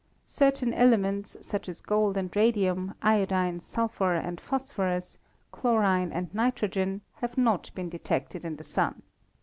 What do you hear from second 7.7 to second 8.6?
been detected in